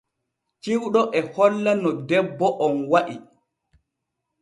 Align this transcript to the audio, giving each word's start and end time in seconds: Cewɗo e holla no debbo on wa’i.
Cewɗo 0.61 1.01
e 1.17 1.19
holla 1.33 1.71
no 1.81 1.89
debbo 2.07 2.47
on 2.65 2.75
wa’i. 2.91 3.15